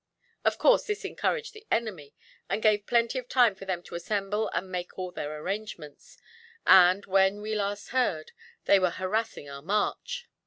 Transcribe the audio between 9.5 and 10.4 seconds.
march.